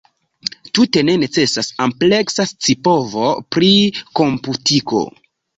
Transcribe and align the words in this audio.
Tute 0.77 1.03
ne 1.09 1.13
necesas 1.23 1.69
ampleksa 1.85 2.47
scipovo 2.53 3.29
pri 3.57 3.71
komputiko. 4.23 5.07